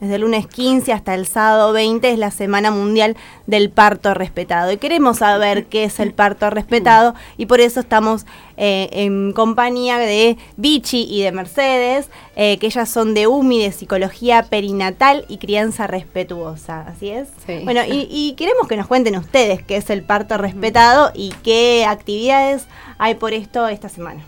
desde 0.00 0.14
el 0.14 0.22
lunes 0.22 0.46
15 0.46 0.92
hasta 0.92 1.14
el 1.14 1.26
sábado 1.26 1.72
20 1.72 2.10
es 2.10 2.18
la 2.18 2.30
Semana 2.30 2.70
Mundial 2.70 3.16
del 3.46 3.70
Parto 3.70 4.14
Respetado. 4.14 4.72
Y 4.72 4.78
queremos 4.78 5.18
saber 5.18 5.66
qué 5.66 5.84
es 5.84 6.00
el 6.00 6.12
parto 6.14 6.48
respetado 6.48 7.14
y 7.36 7.46
por 7.46 7.60
eso 7.60 7.80
estamos 7.80 8.24
eh, 8.56 8.88
en 8.92 9.32
compañía 9.32 9.98
de 9.98 10.38
Vichy 10.56 11.06
y 11.08 11.22
de 11.22 11.32
Mercedes, 11.32 12.08
eh, 12.34 12.56
que 12.58 12.66
ellas 12.66 12.88
son 12.88 13.12
de 13.14 13.26
UMI, 13.26 13.62
de 13.62 13.72
Psicología 13.72 14.42
Perinatal 14.44 15.24
y 15.28 15.36
Crianza 15.38 15.86
Respetuosa. 15.86 16.80
¿Así 16.88 17.10
es? 17.10 17.28
Sí. 17.46 17.60
Bueno, 17.64 17.82
y, 17.86 18.08
y 18.10 18.34
queremos 18.36 18.68
que 18.68 18.76
nos 18.76 18.86
cuenten 18.86 19.16
ustedes 19.16 19.62
qué 19.62 19.76
es 19.76 19.90
el 19.90 20.02
parto 20.02 20.38
respetado 20.38 21.12
y 21.14 21.30
qué 21.42 21.84
actividades 21.86 22.66
hay 22.98 23.16
por 23.16 23.34
esto 23.34 23.68
esta 23.68 23.88
semana. 23.88 24.24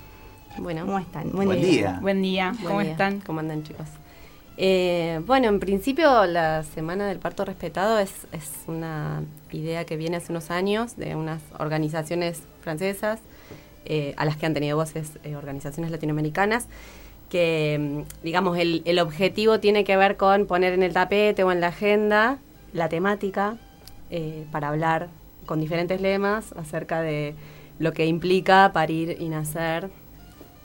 Bueno, 0.58 0.84
¿Cómo 0.84 0.98
están? 0.98 1.30
Buen 1.32 1.60
día. 1.62 1.98
Buen 2.02 2.20
día, 2.20 2.52
buen 2.52 2.66
¿cómo 2.66 2.80
día. 2.80 2.90
están? 2.90 3.20
¿Cómo 3.20 3.40
andan, 3.40 3.62
chicos? 3.62 3.86
Eh, 4.64 5.20
bueno, 5.26 5.48
en 5.48 5.58
principio 5.58 6.24
la 6.24 6.62
Semana 6.62 7.08
del 7.08 7.18
Parto 7.18 7.44
Respetado 7.44 7.98
es, 7.98 8.12
una 8.68 9.24
idea 9.50 9.84
que 9.84 9.96
viene 9.96 10.18
hace 10.18 10.30
unos 10.30 10.52
años 10.52 10.96
de 10.96 11.16
unas 11.16 11.42
organizaciones 11.58 12.44
francesas, 12.60 13.18
eh, 13.86 14.14
a 14.16 14.24
las 14.24 14.36
que 14.36 14.46
han 14.46 14.54
tenido 14.54 14.76
voces 14.76 15.18
eh, 15.24 15.34
organizaciones 15.34 15.90
latinoamericanas, 15.90 16.68
que, 17.28 17.76
mm, 17.80 18.22
digamos, 18.22 18.56
el, 18.56 18.82
el 18.84 19.00
objetivo 19.00 19.58
tiene 19.58 19.82
que 19.82 19.96
ver 19.96 20.16
con 20.16 20.46
poner 20.46 20.74
en 20.74 20.84
el 20.84 20.92
tapete 20.92 21.42
o 21.42 21.50
en 21.50 21.60
la 21.60 21.66
agenda 21.66 22.38
la 22.72 22.88
temática 22.88 23.56
eh, 24.10 24.46
para 24.52 24.68
hablar 24.68 25.08
con 25.44 25.58
diferentes 25.58 26.00
lemas 26.00 26.52
acerca 26.52 27.02
de 27.02 27.34
lo 27.80 27.92
que 27.92 28.06
implica 28.06 28.70
parir 28.72 29.16
y 29.18 29.28
nacer 29.28 29.90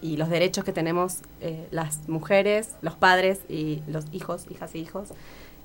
y 0.02 0.18
los 0.18 0.30
derechos 0.30 0.64
que 0.64 0.74
tenemos 0.74 1.20
eh, 1.42 1.68
las 1.72 2.08
mujeres, 2.08 2.76
los 2.82 2.96
padres 2.96 3.42
y 3.50 3.82
los 3.88 4.06
hijos, 4.12 4.46
hijas 4.50 4.76
y 4.76 4.80
hijos 4.80 5.14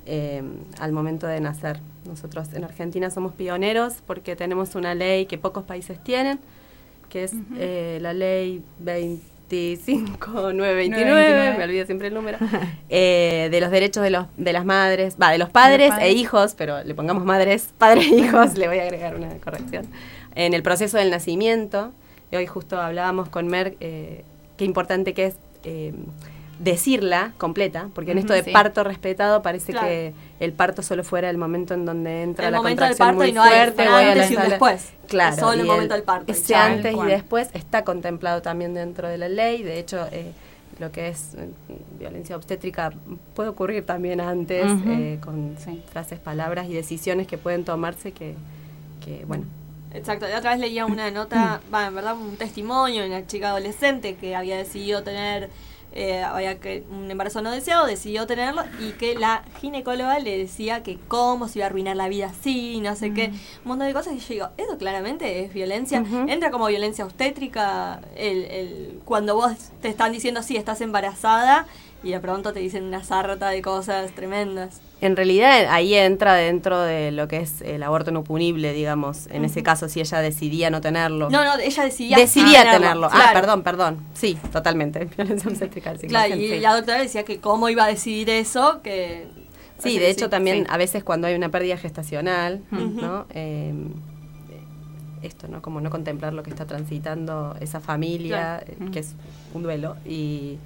eh, 0.05 0.43
al 0.79 0.91
momento 0.91 1.27
de 1.27 1.39
nacer. 1.39 1.79
Nosotros 2.05 2.53
en 2.53 2.65
Argentina 2.65 3.09
somos 3.09 3.31
pioneros 3.33 3.95
porque 4.05 4.35
tenemos 4.35 4.75
una 4.75 4.95
ley 4.95 5.27
que 5.27 5.37
pocos 5.37 5.63
países 5.63 6.03
tienen, 6.03 6.39
que 7.09 7.23
es 7.23 7.31
eh, 7.57 7.99
la 8.01 8.11
ley 8.11 8.61
25929, 8.79 10.53
929. 10.57 11.57
me 11.57 11.63
olvido 11.63 11.85
siempre 11.85 12.09
el 12.09 12.13
número, 12.15 12.37
eh, 12.89 13.47
de 13.49 13.61
los 13.61 13.71
derechos 13.71 14.03
de, 14.03 14.09
los, 14.09 14.25
de 14.35 14.51
las 14.51 14.65
madres, 14.65 15.15
va, 15.21 15.31
de 15.31 15.37
los 15.37 15.49
padres, 15.49 15.91
padres. 15.91 16.07
e 16.07 16.11
hijos, 16.11 16.53
pero 16.57 16.83
le 16.83 16.93
pongamos 16.95 17.23
madres, 17.23 17.69
padres 17.77 18.05
e 18.05 18.15
hijos, 18.15 18.57
le 18.57 18.67
voy 18.67 18.79
a 18.79 18.83
agregar 18.83 19.15
una 19.15 19.29
corrección, 19.37 19.85
en 20.35 20.53
el 20.53 20.63
proceso 20.63 20.97
del 20.97 21.11
nacimiento. 21.11 21.93
Y 22.33 22.35
hoy 22.35 22.47
justo 22.47 22.81
hablábamos 22.81 23.29
con 23.29 23.45
Mer, 23.47 23.75
eh, 23.79 24.23
qué 24.57 24.65
importante 24.65 25.13
que 25.13 25.27
es 25.27 25.35
eh, 25.65 25.93
decirla 26.57 27.33
completa, 27.37 27.89
porque 27.93 28.09
en 28.13 28.17
esto 28.17 28.33
de 28.33 28.41
sí. 28.43 28.49
parto 28.51 28.83
respetado 28.83 29.43
parece 29.43 29.71
Claro. 29.71 29.87
que 29.87 30.13
el 30.39 30.51
parto 30.51 30.81
solo 30.81 31.03
fuera 31.03 31.29
el 31.29 31.37
momento 31.37 31.75
en 31.75 31.85
donde 31.85 32.23
entra 32.23 32.47
El 32.47 32.53
la 32.53 32.57
momento 32.57 32.85
del 32.85 32.97
contracción 32.97 33.07
parto 33.07 33.19
muy 33.21 33.29
y 33.29 33.33
no 33.33 33.43
hay 33.43 33.49
fuerte, 33.51 33.85
la 33.85 33.97
antes 33.99 34.31
y 34.31 34.35
un 34.35 34.49
después. 34.49 34.93
Claro, 35.07 35.33
Es 35.35 35.39
solo 35.41 35.61
el 35.61 35.67
momento 35.67 35.93
del 35.93 36.01
parto 36.03 36.31
Ese 36.31 36.55
antes 36.55 36.95
y 36.95 37.05
después 37.05 37.49
está 37.53 37.83
contemplado 37.83 38.41
también 38.41 38.73
dentro 38.73 39.07
de 39.07 39.19
la 39.19 39.29
ley. 39.29 39.61
De 39.61 39.77
hecho, 39.77 40.07
eh, 40.11 40.31
lo 40.79 40.91
que 40.91 41.09
es 41.09 41.35
eh, 41.35 41.49
violencia 41.99 42.35
obstétrica 42.35 42.93
puede 43.35 43.49
ocurrir 43.49 43.85
también 43.85 44.19
antes, 44.21 44.71
eh, 44.87 45.19
con 45.23 45.55
Sí. 45.59 45.83
frases, 45.91 46.17
palabras 46.19 46.67
y 46.67 46.73
decisiones 46.73 47.27
que 47.27 47.37
pueden 47.37 47.63
tomarse 47.63 48.11
que, 48.11 48.33
que 49.05 49.23
bueno, 49.25 49.43
Exacto, 49.93 50.27
la 50.27 50.39
otra 50.39 50.51
vez 50.51 50.59
leía 50.59 50.85
una 50.85 51.11
nota, 51.11 51.61
va, 51.73 51.87
en 51.87 51.95
verdad 51.95 52.17
un 52.17 52.35
testimonio 52.35 53.01
de 53.03 53.07
una 53.07 53.27
chica 53.27 53.49
adolescente 53.49 54.15
que 54.15 54.35
había 54.35 54.57
decidido 54.57 55.03
tener, 55.03 55.49
eh, 55.93 56.23
había 56.23 56.59
que 56.59 56.83
un 56.89 57.09
embarazo 57.11 57.41
no 57.41 57.51
deseado, 57.51 57.85
decidió 57.85 58.25
tenerlo 58.25 58.63
y 58.79 58.93
que 58.93 59.13
la 59.13 59.43
ginecóloga 59.61 60.17
le 60.19 60.37
decía 60.37 60.81
que 60.81 60.97
cómo 61.07 61.47
se 61.47 61.59
iba 61.59 61.65
a 61.65 61.69
arruinar 61.69 61.95
la 61.95 62.07
vida 62.07 62.27
así, 62.27 62.79
no 62.81 62.95
sé 62.95 63.13
qué, 63.13 63.27
un 63.27 63.69
montón 63.69 63.87
de 63.87 63.93
cosas. 63.93 64.13
Y 64.13 64.19
yo 64.19 64.27
digo, 64.29 64.49
eso 64.57 64.77
claramente 64.77 65.45
es 65.45 65.53
violencia, 65.53 66.03
entra 66.27 66.49
como 66.49 66.65
violencia 66.67 67.05
obstétrica 67.05 68.01
el, 68.15 68.45
el, 68.45 68.99
cuando 69.05 69.35
vos 69.35 69.51
te 69.81 69.89
están 69.89 70.11
diciendo 70.11 70.41
sí, 70.41 70.57
estás 70.57 70.81
embarazada 70.81 71.67
y 72.03 72.11
de 72.11 72.19
pronto 72.19 72.51
te 72.53 72.59
dicen 72.59 72.83
una 72.83 73.03
sarta 73.03 73.49
de 73.49 73.61
cosas 73.61 74.11
tremendas. 74.11 74.81
En 75.01 75.15
realidad 75.15 75.67
ahí 75.69 75.95
entra 75.95 76.35
dentro 76.35 76.79
de 76.79 77.11
lo 77.11 77.27
que 77.27 77.37
es 77.37 77.61
el 77.61 77.81
aborto 77.83 78.11
no 78.11 78.23
punible, 78.23 78.73
digamos, 78.73 79.27
en 79.27 79.45
ese 79.45 79.63
caso 79.63 79.89
si 79.89 79.99
ella 79.99 80.19
decidía 80.19 80.69
no 80.69 80.81
tenerlo. 80.81 81.29
No, 81.29 81.43
no, 81.43 81.57
ella 81.59 81.83
decidía, 81.83 82.17
decidía 82.17 82.69
tenerlo. 82.71 83.07
Ah, 83.07 83.11
claro. 83.11 83.33
perdón, 83.33 83.63
perdón. 83.63 83.97
Sí, 84.13 84.37
totalmente. 84.51 85.05
Violencia 85.17 85.49
obstétrica 85.49 85.93
Claro, 85.95 86.35
100%, 86.35 86.37
y 86.39 86.47
sí. 86.49 86.59
la 86.59 86.75
doctora 86.75 86.99
decía 86.99 87.23
que 87.23 87.39
cómo 87.39 87.69
iba 87.69 87.85
a 87.85 87.87
decidir 87.87 88.29
eso, 88.29 88.81
que... 88.81 89.27
Sí, 89.79 89.89
o 89.89 89.91
sea, 89.93 90.01
de 90.01 90.09
hecho 90.09 90.29
también 90.29 90.59
sí. 90.59 90.65
a 90.69 90.77
veces 90.77 91.03
cuando 91.03 91.27
hay 91.27 91.35
una 91.35 91.49
pérdida 91.49 91.77
gestacional. 91.77 92.61
¿no? 92.71 93.25
Eh, 93.31 93.73
esto, 95.21 95.47
¿no? 95.47 95.61
Como 95.61 95.81
no 95.81 95.89
contemplar 95.89 96.33
lo 96.33 96.43
que 96.43 96.49
está 96.49 96.65
transitando 96.65 97.55
esa 97.59 97.79
familia, 97.79 98.61
Claro. 98.65 98.85
eh, 98.87 98.91
que 98.91 98.99
es 98.99 99.15
un 99.53 99.63
duelo, 99.63 99.95
y, 100.05 100.57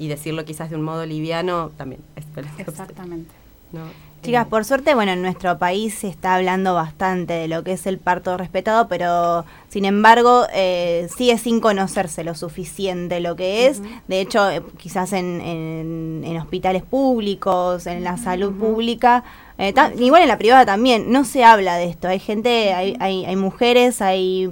y 0.00 0.08
decirlo 0.08 0.44
quizás 0.44 0.70
de 0.70 0.76
un 0.76 0.82
modo 0.82 1.06
liviano 1.06 1.70
también 1.76 2.00
es 2.16 2.24
violencia 2.34 2.64
Exactamente. 2.66 3.30
¿no? 3.72 3.82
Chicas, 4.22 4.46
Eh, 4.46 4.50
por 4.50 4.64
suerte, 4.66 4.94
bueno, 4.94 5.12
en 5.12 5.22
nuestro 5.22 5.56
país 5.58 5.94
se 5.94 6.08
está 6.08 6.34
hablando 6.34 6.74
bastante 6.74 7.32
de 7.34 7.48
lo 7.48 7.62
que 7.64 7.72
es 7.72 7.86
el 7.86 7.98
parto 7.98 8.36
respetado, 8.36 8.86
pero 8.88 9.44
sin 9.70 9.84
embargo 9.86 10.44
eh, 10.52 11.08
sigue 11.16 11.38
sin 11.38 11.60
conocerse 11.60 12.22
lo 12.24 12.34
suficiente 12.34 13.20
lo 13.20 13.34
que 13.36 13.66
es. 13.68 13.80
De 14.08 14.20
hecho, 14.20 14.50
eh, 14.50 14.60
quizás 14.76 15.12
en, 15.14 15.40
en- 15.40 16.22
en 16.26 16.36
hospitales 16.36 16.82
públicos, 16.82 17.86
en 17.86 18.04
la 18.04 18.18
salud 18.18 18.52
pública, 18.52 19.24
eh, 19.56 19.72
ta- 19.72 19.92
igual 19.98 20.20
en 20.22 20.28
la 20.28 20.36
privada 20.38 20.66
también, 20.66 21.10
no 21.12 21.24
se 21.24 21.42
habla 21.44 21.76
de 21.76 21.84
esto. 21.86 22.08
Hay 22.08 22.18
gente, 22.18 22.74
hay, 22.74 22.96
hay, 23.00 23.24
hay 23.24 23.36
mujeres, 23.36 24.02
hay 24.02 24.50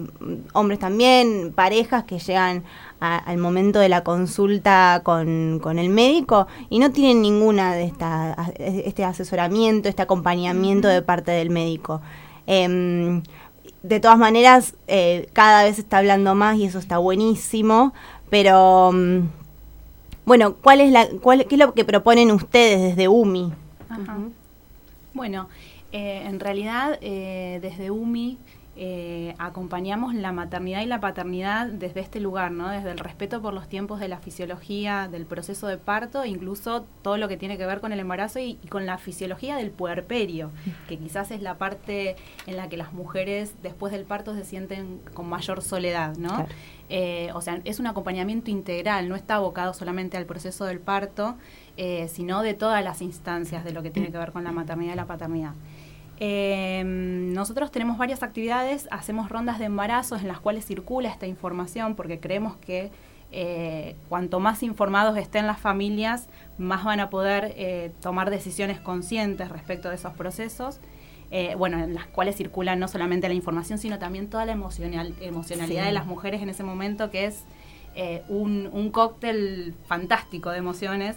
hombres 0.55 0.79
también, 0.79 1.53
parejas 1.55 2.05
que 2.05 2.19
llegan 2.21 2.63
a- 3.01 3.17
al 3.19 3.39
momento 3.39 3.79
de 3.79 3.89
la 3.89 4.03
consulta 4.05 5.01
con, 5.05 5.61
con 5.63 5.79
el 5.79 5.89
médico 5.89 6.47
y 6.71 6.79
no 6.79 6.91
tienen 6.91 7.23
ninguna 7.23 7.75
de 7.75 7.85
esta, 7.85 8.35
este 8.59 9.05
asesoramiento, 9.05 9.89
este 9.89 10.03
acompañamiento 10.03 10.89
de 10.89 11.03
parte 11.03 11.31
del 11.31 11.51
médico. 11.51 12.01
Em, 12.47 13.23
de 13.83 14.01
todas 14.01 14.19
maneras, 14.19 14.75
eh, 14.89 15.29
cada 15.33 15.65
vez 15.65 15.77
se 15.77 15.83
está 15.83 15.99
hablando 15.99 16.35
más 16.35 16.57
y 16.59 16.65
eso 16.65 16.79
está 16.79 16.99
buenísimo, 16.99 17.93
pero 18.31 18.91
mm, 18.93 19.21
bueno, 20.25 20.55
¿cuál 20.57 20.81
es 20.81 20.91
la, 20.93 21.07
cuál, 21.23 21.47
¿qué 21.47 21.55
es 21.55 21.59
lo 21.59 21.73
que 21.75 21.85
proponen 21.85 22.31
ustedes 22.33 22.81
desde 22.83 23.09
UMI? 23.09 23.53
Ajá. 23.89 24.19
Bueno, 25.15 25.49
eh, 25.93 26.23
en 26.27 26.39
realidad 26.41 26.99
eh, 27.01 27.59
desde 27.63 27.91
UMI 27.91 28.37
eh, 28.81 29.35
acompañamos 29.39 30.15
la 30.15 30.31
maternidad 30.31 30.83
y 30.83 30.87
la 30.87 31.01
paternidad 31.01 31.67
desde 31.67 31.99
este 31.99 32.21
lugar, 32.21 32.53
¿no? 32.53 32.69
Desde 32.69 32.93
el 32.93 32.99
respeto 32.99 33.43
por 33.43 33.53
los 33.53 33.69
tiempos 33.69 33.99
de 33.99 34.07
la 34.07 34.19
fisiología, 34.19 35.09
del 35.11 35.27
proceso 35.27 35.67
de 35.67 35.79
parto, 35.79 36.25
incluso 36.25 36.87
todo 37.03 37.17
lo 37.17 37.27
que 37.27 37.37
tiene 37.37 37.59
que 37.59 37.67
ver 37.67 37.81
con 37.81 37.93
el 37.93 37.99
embarazo 37.99 38.39
y, 38.39 38.57
y 38.63 38.69
con 38.69 38.87
la 38.87 38.97
fisiología 38.97 39.57
del 39.57 39.73
puerperio, 39.73 40.53
que 40.89 40.97
quizás 40.97 41.33
es 41.33 41.43
la 41.43 41.59
parte 41.59 42.15
en 42.47 42.57
la 42.57 42.69
que 42.69 42.77
las 42.77 42.93
mujeres 42.93 43.55
después 43.63 43.93
del 43.93 44.05
parto 44.05 44.35
se 44.37 44.45
sienten 44.45 45.01
con 45.13 45.29
mayor 45.29 45.61
soledad, 45.61 46.17
¿no? 46.17 46.29
Claro. 46.29 46.49
Eh, 46.91 47.31
o 47.35 47.41
sea, 47.41 47.61
es 47.65 47.81
un 47.81 47.87
acompañamiento 47.87 48.51
integral, 48.51 49.09
no 49.09 49.17
está 49.17 49.37
abocado 49.37 49.75
solamente 49.75 50.17
al 50.17 50.25
proceso 50.25 50.65
del 50.65 50.81
parto, 50.81 51.37
eh, 51.77 52.09
sino 52.09 52.43
de 52.43 52.55
todas 52.55 52.83
las 52.83 53.03
instancias 53.03 53.65
de 53.65 53.73
lo 53.73 53.83
que 53.83 53.91
tiene 53.91 54.11
que 54.11 54.19
ver 54.19 54.33
con 54.33 54.45
la 54.45 54.53
maternidad 54.53 54.95
y 54.95 54.97
la 54.97 55.07
paternidad. 55.07 55.53
Eh, 56.21 56.83
nosotros 56.85 57.71
tenemos 57.71 57.97
varias 57.99 58.23
actividades, 58.23 58.89
hacemos 58.91 59.29
rondas 59.29 59.59
de 59.59 59.67
embarazos 59.67 60.21
en 60.23 60.29
las 60.29 60.41
cuales 60.41 60.65
circula 60.65 61.09
esta 61.09 61.27
información 61.27 61.95
porque 61.95 62.19
creemos 62.19 62.57
que 62.57 62.91
eh, 63.31 63.95
cuanto 64.09 64.41
más 64.41 64.63
informados 64.63 65.17
estén 65.19 65.47
las 65.47 65.61
familias, 65.61 66.29
más 66.57 66.85
van 66.85 66.99
a 67.01 67.09
poder 67.11 67.53
eh, 67.57 67.93
tomar 68.01 68.31
decisiones 68.31 68.81
conscientes 68.81 69.49
respecto 69.51 69.89
de 69.91 69.95
esos 69.97 70.13
procesos. 70.15 70.81
eh, 71.31 71.55
bueno, 71.57 71.79
en 71.79 71.93
las 71.95 72.07
cuales 72.07 72.37
circula 72.37 72.75
no 72.75 72.89
solamente 72.89 73.29
la 73.29 73.35
información, 73.35 73.79
sino 73.79 73.99
también 73.99 74.31
toda 74.31 74.47
la 74.47 74.53
emocional, 74.53 75.15
emocionalidad 75.21 75.83
Sí. 75.83 75.87
de 75.89 75.93
las 75.93 76.07
mujeres 76.07 76.41
en 76.41 76.49
ese 76.49 76.65
momento, 76.65 77.11
que 77.11 77.27
es 77.27 77.45
un, 78.29 78.69
un 78.73 78.91
cóctel 78.91 79.75
fantástico 79.87 80.51
de 80.51 80.59
emociones. 80.59 81.17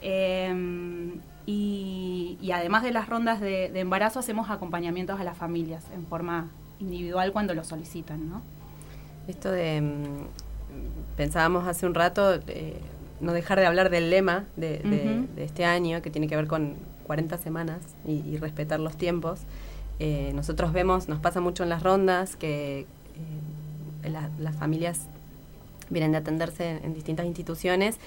Eh, 0.00 1.12
y, 1.46 2.38
y 2.40 2.52
además 2.52 2.82
de 2.82 2.92
las 2.92 3.08
rondas 3.08 3.40
de, 3.40 3.70
de 3.70 3.80
embarazo, 3.80 4.18
hacemos 4.20 4.50
acompañamientos 4.50 5.18
a 5.20 5.24
las 5.24 5.36
familias 5.36 5.84
en 5.94 6.06
forma 6.06 6.48
individual 6.78 7.32
cuando 7.32 7.54
lo 7.54 7.64
solicitan, 7.64 8.28
¿no? 8.28 8.42
Esto 9.28 9.50
de. 9.50 9.80
mm, 9.80 11.16
pensábamos 11.16 11.66
hace 11.68 11.86
un 11.86 11.94
rato, 11.94 12.34
eh, 12.46 12.80
no 13.20 13.32
dejar 13.32 13.58
de 13.60 13.66
hablar 13.66 13.90
del 13.90 14.10
lema 14.10 14.44
de, 14.56 14.78
de- 14.78 15.18
Ujú. 15.24 15.34
de 15.36 15.44
este 15.44 15.64
año, 15.64 16.02
que 16.02 16.10
tiene 16.10 16.26
que 16.28 16.36
ver 16.36 16.46
con 16.46 16.74
40 17.06 17.38
semanas 17.38 17.78
y, 18.06 18.12
y 18.12 18.36
respetar 18.38 18.80
los 18.80 18.96
tiempos. 18.96 19.40
Eh, 19.98 20.32
nosotros 20.34 20.72
vemos, 20.72 21.08
nos 21.08 21.20
pasa 21.20 21.40
mucho 21.40 21.62
en 21.62 21.68
las 21.68 21.82
rondas, 21.82 22.34
que 22.36 22.80
eh, 22.80 24.08
la- 24.08 24.30
las 24.38 24.56
familias 24.56 25.06
vienen 25.92 26.12
de 26.12 26.18
atenderse 26.18 26.80
en, 26.82 26.94
distintas 26.94 27.26
instituciones 27.26 27.98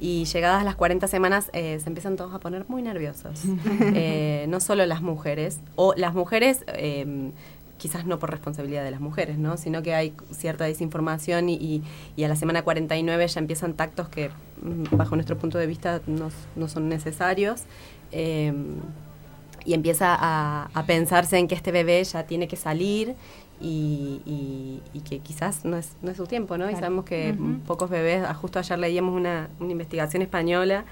y 0.00 0.24
llegadas 0.24 0.64
las 0.64 0.74
40 0.76 1.06
semanas 1.06 1.50
eh, 1.52 1.78
se 1.80 1.88
empiezan 1.88 2.16
todos 2.16 2.34
a 2.34 2.40
poner 2.40 2.64
muy 2.68 2.82
nerviosos. 2.82 3.42
Eh, 3.96 4.46
no 4.48 4.60
solo 4.60 4.86
las 4.86 5.02
mujeres, 5.02 5.60
o 5.76 5.94
las 5.96 6.14
mujeres... 6.14 6.64
Eh, 6.68 7.30
quizás 7.76 8.06
no 8.06 8.18
por 8.18 8.30
responsabilidad 8.30 8.84
de 8.84 8.92
las 8.92 9.00
mujeres, 9.00 9.36
¿no? 9.36 9.56
sino 9.56 9.82
que 9.82 9.94
hay 9.94 10.14
cierta 10.30 10.64
desinformación 10.64 11.50
y, 11.50 11.82
y, 12.16 12.24
a 12.24 12.28
la 12.28 12.36
semana 12.36 12.62
49 12.62 13.26
ya 13.26 13.40
empiezan 13.40 13.74
tactos 13.74 14.08
que 14.08 14.30
mm, 14.62 14.96
bajo 14.96 15.16
nuestro 15.16 15.36
punto 15.36 15.58
de 15.58 15.66
vista 15.66 16.00
no, 16.06 16.30
no 16.56 16.68
son 16.68 16.88
necesarios. 16.88 17.64
y 18.12 19.74
empieza 19.74 20.14
a, 20.14 20.70
a, 20.72 20.86
pensarse 20.86 21.36
en 21.36 21.48
que 21.48 21.56
este 21.56 21.72
bebé 21.72 22.02
ya 22.04 22.24
tiene 22.24 22.48
que 22.48 22.56
salir 22.56 23.16
y, 23.60 24.80
que 25.08 25.18
quizás 25.18 25.64
no 25.64 25.76
es, 25.76 25.92
no 26.02 26.10
es 26.10 26.16
su 26.16 26.26
tiempo, 26.26 26.56
¿no? 26.56 26.70
Y 26.70 26.74
sabemos 26.74 27.04
que 27.04 27.34
pocos 27.66 27.90
bebés, 27.90 28.24
ah, 28.26 28.34
justo 28.34 28.58
ayer 28.58 28.78
leíamos 28.78 29.14
una, 29.14 29.48
una 29.60 29.72
investigación 29.72 30.22
española 30.22 30.84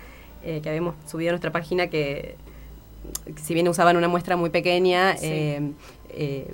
eh, 0.45 0.61
que 0.63 0.69
habíamos 0.69 0.95
subido 1.07 1.31
a 1.31 1.33
nuestra 1.33 1.53
página 1.53 1.87
que 1.89 2.37
si 3.37 3.55
bien 3.55 3.69
usaban 3.69 3.97
una 3.97 4.09
muestra 4.09 4.37
muy 4.37 4.51
pequeña, 4.51 5.15
eh, 5.23 5.73
eh, 6.11 6.51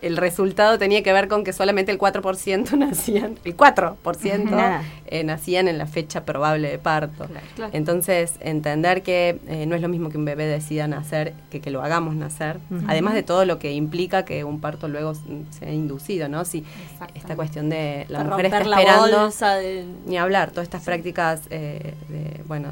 el 0.00 0.16
resultado 0.16 0.78
tenía 0.78 1.02
que 1.02 1.12
ver 1.12 1.28
con 1.28 1.44
que 1.44 1.52
solamente 1.52 1.92
el 1.92 1.98
4% 1.98 2.72
nacían, 2.78 3.38
el 3.44 3.56
4% 3.56 4.80
eh, 5.06 5.24
nacían 5.24 5.68
en 5.68 5.78
la 5.78 5.86
fecha 5.86 6.24
probable 6.24 6.70
de 6.70 6.78
parto. 6.78 7.26
Entonces, 7.72 8.34
entender 8.40 9.02
que 9.02 9.40
eh, 9.46 9.66
no 9.66 9.74
es 9.74 9.82
lo 9.82 9.88
mismo 9.88 10.08
que 10.08 10.18
un 10.18 10.24
bebé 10.24 10.46
decida 10.46 10.86
nacer 10.88 11.34
que 11.50 11.60
que 11.60 11.70
lo 11.70 11.82
hagamos 11.82 12.14
nacer, 12.14 12.60
además 12.86 13.14
de 13.14 13.22
todo 13.22 13.44
lo 13.44 13.58
que 13.58 13.72
implica 13.72 14.24
que 14.24 14.44
un 14.44 14.60
parto 14.60 14.88
luego 14.88 15.14
sea 15.50 15.72
inducido, 15.72 16.28
¿no? 16.28 16.44
Si 16.44 16.64
esta 17.14 17.36
cuestión 17.36 17.68
de 17.68 18.06
la 18.08 18.24
mujer 18.24 18.46
está 18.46 18.60
esperando, 18.60 19.30
ni 20.06 20.16
hablar, 20.16 20.50
todas 20.50 20.64
estas 20.64 20.82
prácticas 20.82 21.42
eh, 21.50 21.94
de, 22.08 22.42
bueno, 22.46 22.68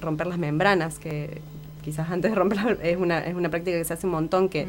romper 0.00 0.26
las 0.26 0.38
membranas 0.38 0.98
que 0.98 1.40
quizás 1.82 2.10
antes 2.10 2.30
de 2.30 2.34
romper 2.34 2.78
es 2.82 2.96
una, 2.96 3.18
es 3.20 3.34
una 3.34 3.48
práctica 3.48 3.76
que 3.76 3.84
se 3.84 3.92
hace 3.92 4.06
un 4.06 4.12
montón 4.12 4.48
que 4.48 4.66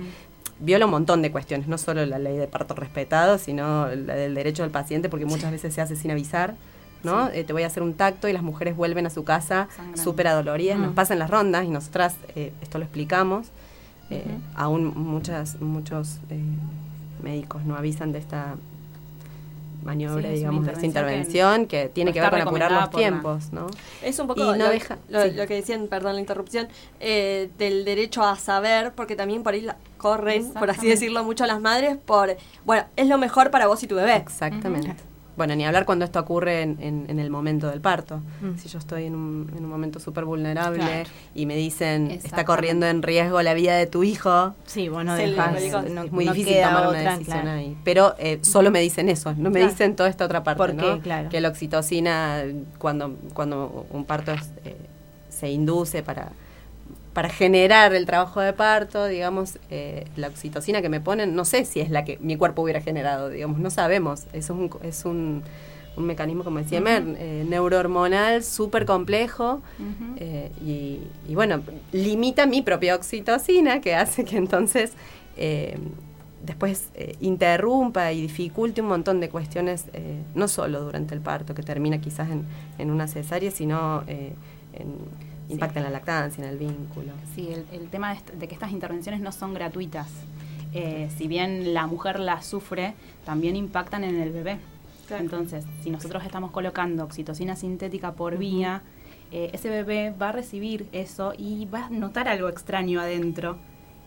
viola 0.59 0.85
un 0.85 0.91
montón 0.91 1.21
de 1.21 1.31
cuestiones, 1.31 1.67
no 1.67 1.77
solo 1.77 2.05
la 2.05 2.19
ley 2.19 2.37
de 2.37 2.47
parto 2.47 2.75
respetado, 2.75 3.37
sino 3.37 3.87
la 3.87 4.15
del 4.15 4.35
derecho 4.35 4.63
del 4.63 4.71
paciente, 4.71 5.09
porque 5.09 5.25
muchas 5.25 5.51
veces 5.51 5.73
se 5.73 5.81
hace 5.81 5.95
sin 5.95 6.11
avisar. 6.11 6.55
¿no? 7.03 7.29
Eh, 7.29 7.43
te 7.43 7.53
voy 7.53 7.61
a 7.61 7.67
hacer 7.67 7.83
un 7.83 7.93
tacto 7.93 8.27
y 8.27 8.33
las 8.33 8.41
mujeres 8.41 8.75
vuelven 8.75 9.05
a 9.05 9.11
su 9.11 9.23
casa 9.23 9.67
súper 9.93 10.27
adoloridas, 10.27 10.79
nos 10.79 10.93
pasan 10.93 11.19
las 11.19 11.29
rondas 11.29 11.63
y 11.65 11.69
nosotras 11.69 12.15
eh, 12.35 12.51
esto 12.61 12.79
lo 12.79 12.83
explicamos. 12.83 13.49
Eh, 14.09 14.23
aún 14.55 14.91
muchas, 14.95 15.61
muchos 15.61 16.19
médicos 17.21 17.63
no 17.63 17.75
avisan 17.75 18.11
de 18.11 18.19
esta 18.19 18.55
maniobra, 19.85 20.29
digamos, 20.29 20.65
de 20.65 20.73
esta 20.73 20.85
intervención 20.85 21.67
que, 21.67 21.89
tiene 21.89 22.11
que 22.11 22.19
ver 22.19 22.29
con 22.29 22.41
apurar 22.41 22.71
los 22.71 22.89
tiempos, 22.89 23.53
¿no? 23.53 23.67
Es 24.03 24.19
un 24.19 24.27
poco 24.27 24.43
lo, 24.43 24.55
lo, 24.55 25.47
que 25.47 25.53
decían, 25.53 25.87
perdón 25.87 26.15
la 26.15 26.19
interrupción, 26.19 26.67
del 26.99 27.85
derecho 27.85 28.23
a 28.23 28.35
saber, 28.35 28.91
porque 28.93 29.15
también 29.15 29.43
por 29.43 29.53
ahí 29.53 29.61
la, 29.61 29.77
corren, 29.97 30.53
por 30.53 30.69
así 30.69 30.87
decirlo, 30.87 31.23
mucho 31.23 31.45
las 31.45 31.59
madres 31.61 31.97
por, 31.97 32.35
bueno, 32.63 32.85
es 32.95 33.07
lo 33.07 33.17
mejor 33.17 33.49
para 33.51 33.67
vos 33.67 33.81
y 33.83 33.87
tu 33.87 33.95
bebé. 33.95 34.17
Exactamente. 34.17 34.95
Bueno, 35.37 35.55
ni 35.55 35.65
hablar 35.65 35.85
cuando 35.85 36.05
esto 36.05 36.19
ocurre 36.19 36.61
en, 36.61 37.19
el 37.19 37.29
momento 37.29 37.69
del 37.69 37.81
parto. 37.81 38.21
Mm. 38.41 38.57
Si 38.57 38.69
yo 38.69 38.79
estoy 38.79 39.05
en 39.05 39.15
un, 39.15 39.51
en 39.55 39.63
un 39.63 39.69
momento 39.69 39.99
súper 39.99 40.25
vulnerable 40.25 41.05
y 41.33 41.45
me 41.45 41.55
dicen, 41.55 42.11
está 42.11 42.45
corriendo 42.45 42.85
en 42.85 43.01
riesgo 43.01 43.41
la 43.41 43.53
vida 43.53 43.75
de 43.75 43.87
tu 43.87 44.03
hijo. 44.03 44.53
Sí, 44.65 44.89
bueno, 44.89 45.15
dejas, 45.15 45.61
es 45.61 46.11
muy 46.11 46.27
difícil 46.27 46.61
tomar 46.61 46.87
una 46.87 46.99
decisión 46.99 47.47
ahí. 47.47 47.77
Pero 47.83 48.15
eh, 48.17 48.39
solo 48.41 48.71
me 48.71 48.79
dicen 48.79 49.09
eso, 49.09 49.33
no 49.35 49.49
me 49.49 49.65
dicen 49.65 49.95
toda 49.95 50.09
esta 50.09 50.25
otra 50.25 50.43
parte, 50.43 50.73
¿no? 50.73 51.01
Que 51.29 51.41
la 51.41 51.49
oxitocina, 51.49 52.43
cuando, 52.77 53.15
cuando 53.33 53.85
un 53.89 54.05
parto 54.05 54.33
eh, 54.63 54.75
se 55.29 55.49
induce 55.49 56.01
para 56.03 56.31
para 57.15 57.29
generar 57.29 57.95
el 57.95 58.05
trabajo 58.05 58.41
de 58.41 58.51
parto, 58.51 59.05
digamos, 59.05 59.57
eh, 59.69 60.03
la 60.17 60.27
oxitocina 60.27 60.81
que 60.81 60.89
me 60.89 60.99
ponen, 60.99 61.33
no 61.33 61.45
sé 61.45 61.63
si 61.63 61.79
es 61.79 61.89
la 61.89 62.03
que 62.03 62.17
mi 62.19 62.35
cuerpo 62.35 62.61
hubiera 62.61 62.81
generado, 62.81 63.29
digamos, 63.29 63.57
no 63.57 63.69
sabemos. 63.69 64.25
Eso 64.33 64.53
es 64.53 64.59
un, 64.59 64.69
es 64.83 65.05
un, 65.05 65.43
mecanismo, 65.95 66.43
como 66.43 66.59
decía 66.59 66.81
Mer, 66.81 67.05
eh, 67.17 67.45
neurohormonal 67.47 68.43
súper 68.43 68.85
complejo 68.85 69.61
eh, 70.17 70.51
y, 70.61 71.33
bueno, 71.33 71.61
limita 71.93 72.45
mi 72.47 72.61
propia 72.61 72.95
oxitocina, 72.95 73.79
que 73.79 73.95
hace 73.95 74.25
que 74.25 74.35
entonces 74.35 74.91
después 76.43 76.89
interrumpa 77.21 78.11
y 78.11 78.23
dificulte 78.23 78.81
un 78.81 78.89
montón 78.89 79.21
de 79.21 79.29
cuestiones, 79.29 79.85
no 80.33 80.49
solo 80.49 80.81
durante 80.81 81.15
el 81.15 81.21
parto, 81.21 81.55
que 81.55 81.63
termina 81.63 82.01
quizás 82.01 82.29
en, 82.29 82.43
en 82.77 82.91
una 82.91 83.07
cesárea, 83.07 83.51
sino 83.51 84.03
en 84.07 84.97
impacta 85.49 85.79
en 85.79 85.85
la 85.85 85.91
lactancia, 85.91 86.43
en 86.43 86.49
el 86.49 86.57
vínculo. 86.57 87.11
Sí, 87.33 87.49
el, 87.71 87.89
tema 87.89 88.15
de, 88.37 88.47
que 88.47 88.53
estas 88.53 88.71
intervenciones 88.71 89.21
no 89.21 89.31
son 89.31 89.53
gratuitas. 89.53 90.07
Eh, 90.73 91.09
si 91.17 91.27
bien 91.27 91.73
la 91.73 91.87
mujer 91.87 92.19
las 92.19 92.45
sufre, 92.45 92.93
también 93.25 93.55
impactan 93.55 94.03
en 94.03 94.19
el 94.19 94.31
bebé. 94.31 94.57
Entonces, 95.09 95.65
si 95.83 95.91
nosotros 95.91 96.23
estamos 96.25 96.51
colocando 96.51 97.03
oxitocina 97.03 97.55
sintética 97.55 98.13
por 98.13 98.37
vía, 98.37 98.81
eh, 99.31 99.51
ese 99.53 99.69
bebé 99.69 100.13
va 100.19 100.29
a 100.29 100.31
recibir 100.31 100.87
eso 100.91 101.33
y 101.37 101.65
va 101.65 101.85
a 101.85 101.89
notar 101.89 102.27
algo 102.27 102.49
extraño 102.49 102.99
adentro, 102.99 103.57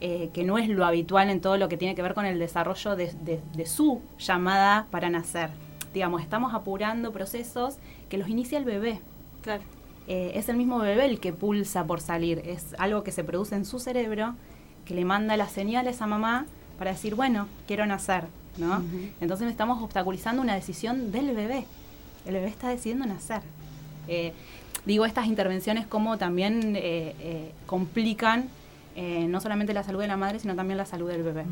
eh, 0.00 0.30
que 0.32 0.44
no 0.44 0.58
es 0.58 0.68
lo 0.68 0.84
habitual 0.84 1.30
en 1.30 1.40
todo 1.40 1.56
lo 1.56 1.68
que 1.68 1.76
tiene 1.76 1.94
que 1.94 2.02
ver 2.02 2.14
con 2.14 2.26
el 2.26 2.38
desarrollo 2.38 2.96
de, 2.96 3.12
de 3.54 3.66
su 3.66 4.00
llamada 4.18 4.86
para 4.90 5.08
nacer. 5.08 5.50
Digamos, 5.94 6.22
estamos 6.22 6.52
apurando 6.52 7.12
procesos 7.12 7.78
que 8.08 8.18
los 8.18 8.28
inicia 8.28 8.58
el 8.58 8.64
bebé. 8.64 9.00
Claro. 9.42 9.62
Eh, 10.10 10.32
es 10.36 10.48
el 10.48 10.56
mismo 10.56 10.78
bebé 10.78 11.04
el 11.04 11.20
que 11.20 11.34
pulsa 11.34 11.84
por 11.84 12.00
salir. 12.00 12.40
Es 12.46 12.74
algo 12.78 13.04
que 13.04 13.12
se 13.12 13.24
produce 13.24 13.54
en 13.54 13.66
su 13.66 13.78
cerebro, 13.78 14.34
que 14.86 14.94
le 14.94 15.04
manda 15.04 15.36
las 15.36 15.52
señales 15.52 16.00
a 16.00 16.06
mamá 16.06 16.46
para 16.78 16.92
decir, 16.92 17.14
bueno, 17.14 17.46
quiero 17.66 17.84
nacer, 17.84 18.24
¿no? 18.56 18.82
Entonces 19.20 19.50
estamos 19.50 19.82
obstaculizando 19.82 20.40
una 20.40 20.54
decisión 20.54 21.12
del 21.12 21.36
bebé. 21.36 21.66
El 22.24 22.32
bebé 22.34 22.46
está 22.46 22.70
decidiendo 22.70 23.04
nacer. 23.04 23.42
Eh, 24.06 24.32
digo, 24.86 25.04
estas 25.04 25.26
intervenciones 25.26 25.86
como 25.86 26.16
también 26.16 26.72
eh, 26.74 27.52
complican 27.66 28.48
no 29.28 29.40
solamente 29.40 29.72
la 29.74 29.84
salud 29.84 30.00
de 30.00 30.08
la 30.08 30.16
madre, 30.16 30.40
sino 30.40 30.56
también 30.56 30.78
la 30.78 30.86
salud 30.86 31.08
del 31.08 31.22
bebé. 31.22 31.44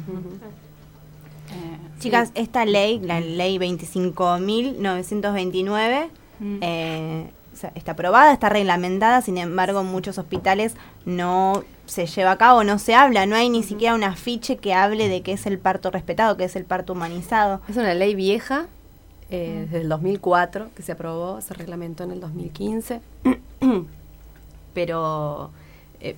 Chicas, 2.00 2.32
esta 2.34 2.64
ley, 2.64 2.98
la 2.98 3.20
ley 3.20 3.56
25.929, 3.58 6.08
eh, 7.64 7.72
está 7.74 7.92
aprobada, 7.92 8.32
está 8.32 8.48
reglamentada, 8.48 9.22
sin 9.22 9.38
embargo 9.38 9.80
en 9.80 9.86
muchos 9.86 10.18
hospitales 10.18 10.74
no 11.04 11.64
se 11.86 12.06
lleva 12.06 12.32
a 12.32 12.38
cabo, 12.38 12.64
no 12.64 12.78
se 12.78 12.94
habla, 12.94 13.26
no 13.26 13.36
hay 13.36 13.48
ni 13.48 13.62
siquiera 13.62 13.94
un 13.94 14.04
afiche 14.04 14.56
que 14.56 14.74
hable 14.74 15.08
de 15.08 15.22
qué 15.22 15.32
es 15.32 15.46
el 15.46 15.58
parto 15.58 15.90
respetado, 15.90 16.36
qué 16.36 16.44
es 16.44 16.56
el 16.56 16.64
parto 16.64 16.92
humanizado. 16.92 17.60
Es 17.68 17.76
una 17.76 17.94
ley 17.94 18.14
vieja, 18.14 18.66
eh, 19.30 19.62
desde 19.64 19.82
el 19.82 19.88
2004, 19.88 20.70
que 20.74 20.82
se 20.82 20.92
aprobó, 20.92 21.40
se 21.40 21.54
reglamentó 21.54 22.04
en 22.04 22.12
el 22.12 22.20
2015, 22.20 23.00
pero 24.74 25.50
eh, 26.00 26.16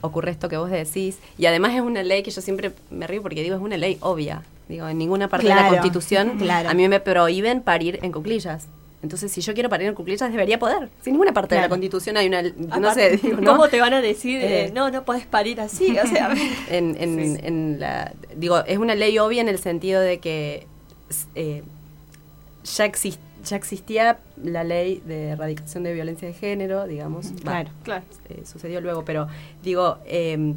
ocurre 0.00 0.30
esto 0.30 0.48
que 0.48 0.56
vos 0.56 0.70
decís, 0.70 1.18
y 1.38 1.46
además 1.46 1.74
es 1.74 1.80
una 1.80 2.02
ley 2.02 2.22
que 2.22 2.30
yo 2.30 2.40
siempre 2.40 2.72
me 2.90 3.06
río 3.06 3.22
porque 3.22 3.42
digo, 3.42 3.56
es 3.56 3.62
una 3.62 3.76
ley 3.76 3.98
obvia. 4.00 4.42
Digo, 4.68 4.88
en 4.88 4.96
ninguna 4.96 5.28
parte 5.28 5.46
de 5.46 5.54
la 5.54 5.68
Constitución 5.68 6.38
a 6.50 6.74
mí 6.74 6.88
me 6.88 7.00
prohíben 7.00 7.60
parir 7.60 7.98
en 8.02 8.12
cuclillas. 8.12 8.66
Entonces, 9.04 9.30
si 9.30 9.42
yo 9.42 9.52
quiero 9.52 9.68
parir 9.68 9.86
en 9.86 9.94
cuclillas, 9.94 10.30
debería 10.30 10.58
poder. 10.58 10.88
Sin 11.02 11.12
ninguna 11.12 11.34
parte 11.34 11.54
de 11.54 11.60
la 11.60 11.68
Constitución 11.68 12.16
hay 12.16 12.26
una. 12.26 12.40
no 12.40 12.94
sé, 12.94 13.20
¿Cómo 13.44 13.68
te 13.68 13.78
van 13.78 13.92
a 13.92 14.00
decir, 14.00 14.40
eh, 14.42 14.72
no, 14.74 14.90
no 14.90 15.04
puedes 15.04 15.26
parir 15.26 15.60
así? 15.60 15.98
O 15.98 16.06
sea, 16.06 16.34
en, 16.70 16.96
en, 16.98 17.78
la, 17.78 18.14
digo, 18.34 18.64
es 18.64 18.78
una 18.78 18.94
ley 18.94 19.18
obvia 19.18 19.42
en 19.42 19.50
el 19.50 19.58
sentido 19.58 20.00
de 20.00 20.20
que 20.20 20.66
eh, 21.34 21.62
ya, 22.64 22.90
ya 23.44 23.56
existía 23.56 24.20
la 24.42 24.64
ley 24.64 25.02
de 25.04 25.28
erradicación 25.28 25.82
de 25.82 25.92
violencia 25.92 26.26
de 26.26 26.32
género, 26.32 26.86
digamos. 26.86 27.26
Claro, 27.42 27.68
claro. 27.82 28.04
Eh, 28.30 28.42
sucedió 28.46 28.80
luego, 28.80 29.04
pero 29.04 29.28
digo. 29.62 29.98
Em, 30.06 30.56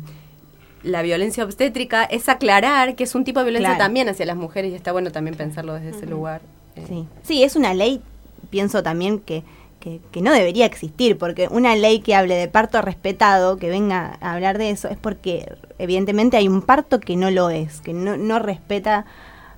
la 0.83 1.01
violencia 1.01 1.43
obstétrica 1.43 2.03
es 2.05 2.29
aclarar 2.29 2.95
que 2.95 3.03
es 3.03 3.15
un 3.15 3.23
tipo 3.25 3.39
de 3.39 3.45
violencia 3.45 3.77
también 3.77 4.07
hacia 4.07 4.27
las 4.27 4.37
mujeres 4.37 4.71
y 4.71 4.75
está 4.75 4.93
bueno 4.93 5.11
también 5.11 5.35
pensarlo 5.35 5.73
desde 5.73 5.89
ese 5.89 6.05
lugar. 6.05 6.41
Sí. 6.87 7.07
sí, 7.23 7.43
es 7.43 7.55
una 7.55 7.73
ley 7.73 8.01
pienso 8.49 8.83
también 8.83 9.19
que, 9.19 9.43
que, 9.79 10.21
no 10.21 10.33
debería 10.33 10.65
existir, 10.65 11.17
porque 11.17 11.47
una 11.49 11.75
ley 11.75 11.99
que 11.99 12.15
hable 12.15 12.35
de 12.35 12.47
parto 12.47 12.81
respetado, 12.81 13.57
que 13.57 13.69
venga 13.69 14.17
a 14.21 14.33
hablar 14.33 14.57
de 14.57 14.69
eso, 14.69 14.89
es 14.89 14.97
porque 14.97 15.53
evidentemente 15.77 16.37
hay 16.37 16.47
un 16.47 16.61
parto 16.61 16.99
que 16.99 17.15
no 17.15 17.31
lo 17.31 17.49
es, 17.49 17.81
que 17.81 17.93
no, 17.93 18.17
no 18.17 18.39
respeta 18.39 19.05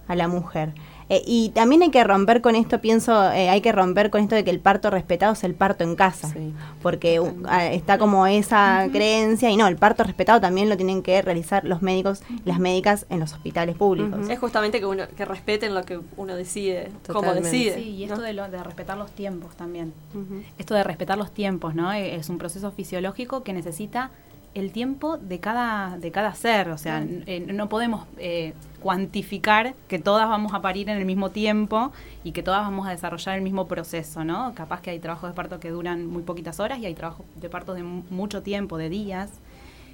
a 0.07 0.15
la 0.15 0.27
mujer. 0.27 0.73
Eh, 1.09 1.23
y 1.25 1.49
también 1.49 1.81
hay 1.81 1.89
que 1.89 2.03
romper 2.03 2.41
con 2.41 2.55
esto, 2.55 2.79
pienso, 2.81 3.31
eh, 3.31 3.49
hay 3.49 3.61
que 3.61 3.71
romper 3.71 4.11
con 4.11 4.21
esto 4.21 4.35
de 4.35 4.43
que 4.43 4.51
el 4.51 4.59
parto 4.59 4.91
respetado 4.91 5.33
es 5.33 5.43
el 5.43 5.55
parto 5.55 5.83
en 5.83 5.95
casa, 5.95 6.31
porque 6.83 7.19
uh, 7.19 7.33
ah, 7.47 7.65
está 7.65 7.97
como 7.97 8.27
esa 8.27 8.87
creencia 8.91 9.49
y 9.49 9.57
no, 9.57 9.67
el 9.67 9.75
parto 9.75 10.03
respetado 10.03 10.39
también 10.39 10.69
lo 10.69 10.77
tienen 10.77 11.01
que 11.01 11.19
realizar 11.23 11.65
los 11.65 11.81
médicos 11.81 12.21
y 12.29 12.47
las 12.47 12.59
médicas 12.59 13.07
en 13.09 13.19
los 13.19 13.33
hospitales 13.33 13.75
públicos. 13.75 14.29
Es 14.29 14.37
justamente 14.37 14.79
que 14.79 14.85
uno 14.85 15.05
que 15.17 15.25
respeten 15.25 15.73
lo 15.73 15.83
que 15.83 15.99
uno 16.15 16.35
decide, 16.35 16.91
como 17.11 17.33
decide. 17.33 17.73
Sí, 17.73 17.89
y 17.89 18.03
esto 18.03 18.21
de, 18.21 18.33
lo, 18.33 18.47
de 18.47 18.61
respetar 18.61 18.95
los 18.95 19.09
tiempos 19.11 19.55
también. 19.55 19.93
Esto 20.59 20.75
de 20.75 20.83
respetar 20.83 21.17
los 21.17 21.31
tiempos, 21.31 21.73
¿no? 21.73 21.91
E, 21.91 22.15
es 22.15 22.29
un 22.29 22.37
proceso 22.37 22.71
fisiológico 22.71 23.43
que 23.43 23.53
necesita 23.53 24.11
el 24.53 24.71
tiempo 24.71 25.17
de 25.17 25.39
cada, 25.39 25.97
de 25.97 26.11
cada 26.11 26.33
ser, 26.35 26.69
o 26.69 26.77
sea, 26.77 27.03
eh, 27.25 27.39
no 27.39 27.69
podemos 27.69 28.05
eh, 28.17 28.53
cuantificar 28.79 29.75
que 29.87 29.99
todas 29.99 30.27
vamos 30.27 30.53
a 30.53 30.61
parir 30.61 30.89
en 30.89 30.97
el 30.97 31.05
mismo 31.05 31.29
tiempo 31.29 31.91
y 32.23 32.31
que 32.31 32.43
todas 32.43 32.61
vamos 32.61 32.87
a 32.87 32.91
desarrollar 32.91 33.35
el 33.35 33.41
mismo 33.41 33.67
proceso, 33.67 34.23
¿no? 34.23 34.53
Capaz 34.55 34.81
que 34.81 34.89
hay 34.89 34.99
trabajos 34.99 35.29
de 35.29 35.35
parto 35.35 35.59
que 35.59 35.69
duran 35.69 36.05
muy 36.07 36.23
poquitas 36.23 36.59
horas 36.59 36.79
y 36.79 36.85
hay 36.85 36.93
trabajos 36.93 37.25
de 37.35 37.49
parto 37.49 37.73
de 37.73 37.83
mucho 37.83 38.41
tiempo, 38.41 38.77
de 38.77 38.89
días. 38.89 39.31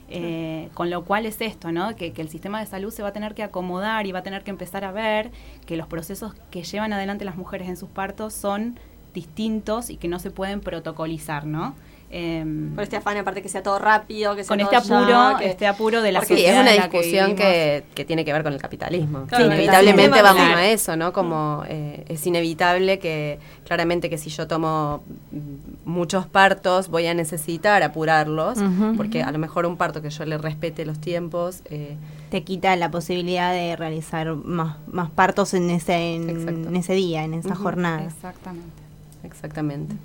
Eh, 0.07 0.69
con 0.75 0.91
lo 0.91 1.03
cual 1.03 1.25
es 1.25 1.41
esto, 1.41 1.71
¿no? 1.71 1.95
Que, 1.95 2.13
que, 2.13 2.21
el 2.21 2.29
sistema 2.29 2.59
de 2.59 2.67
salud 2.67 2.91
se 2.91 3.01
va 3.01 3.09
a 3.09 3.11
tener 3.11 3.33
que 3.33 3.41
acomodar 3.41 4.05
y 4.05 4.11
va 4.11 4.19
a 4.19 4.23
tener 4.23 4.43
que 4.43 4.51
empezar 4.51 4.83
a 4.85 4.91
ver 4.91 5.31
que 5.65 5.77
los 5.77 5.87
procesos 5.87 6.35
que 6.51 6.61
llevan 6.61 6.93
adelante 6.93 7.25
las 7.25 7.37
mujeres 7.37 7.67
en 7.69 7.75
sus 7.75 7.89
partos 7.89 8.35
son 8.35 8.77
distintos 9.15 9.89
y 9.89 9.97
que 9.97 10.07
no 10.07 10.19
se 10.19 10.29
pueden 10.29 10.61
protocolizar, 10.61 11.47
¿no? 11.47 11.73
Eh, 12.11 12.45
Por 12.75 12.83
este 12.83 12.95
afán, 12.97 13.17
aparte 13.17 13.41
que 13.41 13.49
sea 13.49 13.63
todo 13.63 13.79
rápido, 13.79 14.35
que 14.35 14.43
sea 14.43 14.49
con 14.49 14.59
este 14.59 14.75
apuro, 14.75 15.39
este 15.39 15.67
apuro 15.67 16.01
de 16.01 16.11
la 16.11 16.21
sociedad. 16.21 16.53
es 16.53 16.59
una 16.61 16.71
discusión 16.71 17.35
que, 17.35 17.83
que, 17.93 18.05
tiene 18.05 18.23
que 18.23 18.31
ver 18.31 18.43
con 18.43 18.53
el 18.53 18.61
capitalismo. 18.61 19.25
inevitablemente 19.37 20.21
vamos 20.21 20.43
a 20.55 20.65
eso, 20.65 20.95
¿no? 20.95 21.11
Como 21.11 21.63
eh, 21.67 22.05
es 22.07 22.25
inevitable 22.25 22.99
que, 22.99 23.39
claramente, 23.65 24.09
que 24.09 24.17
si 24.17 24.29
yo 24.29 24.47
tomo 24.47 25.03
muchos 25.83 26.27
partos, 26.27 26.89
voy 26.89 27.07
a 27.07 27.13
necesitar 27.13 27.83
apurarlos, 27.83 28.59
porque 28.95 29.23
a 29.23 29.31
lo 29.31 29.39
mejor 29.39 29.65
un 29.65 29.75
parto 29.75 30.01
que 30.01 30.09
yo 30.09 30.25
le 30.25 30.37
respete 30.37 30.85
los 30.85 30.99
tiempos. 30.99 31.61
Eh, 31.65 31.97
te 32.29 32.43
quita 32.43 32.75
la 32.75 32.91
posibilidad 32.91 33.51
de 33.51 33.75
realizar 33.75 34.33
más, 34.35 34.77
más 34.87 35.09
partos 35.09 35.53
en 35.53 35.69
ese, 35.69 36.15
en, 36.15 36.75
ese 36.75 36.93
día, 36.93 37.23
en 37.23 37.33
esa 37.33 37.55
jornada. 37.55 38.05
Exactamente. 38.05 38.81
Exactamente. 39.23 39.95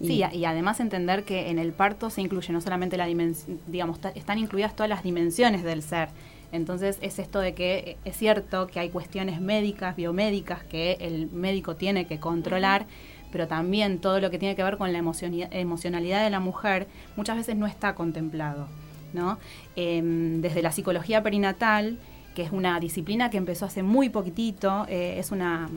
Sí, 0.00 0.22
y, 0.32 0.44
además 0.44 0.80
entender 0.80 1.24
que 1.24 1.50
en 1.50 1.58
el 1.58 1.72
parto 1.72 2.10
se 2.10 2.20
incluye 2.20 2.52
no 2.52 2.60
solamente 2.60 2.96
la 2.96 3.06
dimensión, 3.06 3.60
digamos, 3.66 3.98
están 4.14 4.38
incluidas 4.38 4.74
todas 4.74 4.88
las 4.88 5.02
dimensiones 5.02 5.62
del 5.62 5.82
ser. 5.82 6.08
Entonces 6.52 6.98
es 7.00 7.18
esto 7.18 7.40
de 7.40 7.54
que 7.54 7.78
eh, 7.78 7.96
es 8.04 8.16
cierto 8.16 8.66
que 8.66 8.78
hay 8.78 8.90
cuestiones 8.90 9.40
médicas, 9.40 9.96
biomédicas 9.96 10.62
que 10.64 10.98
el 11.00 11.30
médico 11.30 11.76
tiene 11.76 12.06
que 12.06 12.20
controlar, 12.20 12.86
pero 13.30 13.48
también 13.48 13.98
todo 13.98 14.20
lo 14.20 14.30
que 14.30 14.38
tiene 14.38 14.54
que 14.54 14.62
ver 14.62 14.76
con 14.76 14.92
la 14.92 14.98
emocionalidad 14.98 16.22
de 16.22 16.30
la 16.30 16.40
mujer 16.40 16.86
muchas 17.16 17.36
veces 17.36 17.56
no 17.56 17.66
está 17.66 17.94
contemplado. 17.94 18.68
¿no? 19.14 19.38
Em, 19.76 20.40
desde 20.40 20.62
la 20.62 20.72
psicología 20.72 21.22
perinatal, 21.22 21.98
que 22.34 22.42
es 22.42 22.52
una 22.52 22.78
disciplina 22.80 23.30
que 23.30 23.36
empezó 23.36 23.66
hace 23.66 23.82
muy 23.82 24.08
poquitito, 24.08 24.86
eh, 24.88 25.16
es 25.18 25.30
una 25.32 25.68